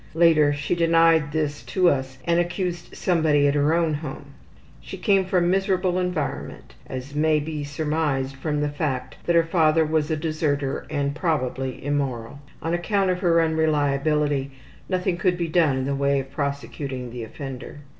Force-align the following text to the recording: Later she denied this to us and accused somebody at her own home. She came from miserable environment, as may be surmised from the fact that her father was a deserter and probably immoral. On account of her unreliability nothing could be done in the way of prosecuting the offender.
Later 0.15 0.51
she 0.51 0.73
denied 0.73 1.31
this 1.31 1.61
to 1.65 1.87
us 1.87 2.17
and 2.25 2.39
accused 2.39 2.95
somebody 2.97 3.47
at 3.47 3.53
her 3.53 3.75
own 3.75 3.93
home. 3.93 4.33
She 4.81 4.97
came 4.97 5.25
from 5.25 5.51
miserable 5.51 5.99
environment, 5.99 6.73
as 6.87 7.13
may 7.13 7.39
be 7.39 7.63
surmised 7.63 8.35
from 8.37 8.61
the 8.61 8.69
fact 8.69 9.17
that 9.25 9.35
her 9.35 9.43
father 9.45 9.85
was 9.85 10.09
a 10.09 10.17
deserter 10.17 10.87
and 10.89 11.13
probably 11.13 11.85
immoral. 11.85 12.39
On 12.63 12.73
account 12.73 13.11
of 13.11 13.19
her 13.19 13.43
unreliability 13.43 14.49
nothing 14.89 15.17
could 15.17 15.37
be 15.37 15.47
done 15.47 15.77
in 15.77 15.85
the 15.85 15.93
way 15.93 16.19
of 16.19 16.31
prosecuting 16.31 17.11
the 17.11 17.23
offender. 17.23 17.81